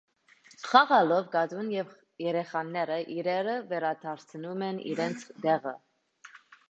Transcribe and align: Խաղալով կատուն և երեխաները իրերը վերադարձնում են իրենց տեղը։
Խաղալով 0.67 1.27
կատուն 1.35 1.67
և 1.73 1.91
երեխաները 2.27 2.97
իրերը 3.17 3.59
վերադարձնում 3.75 4.65
են 4.71 4.81
իրենց 4.95 5.27
տեղը։ 5.45 5.77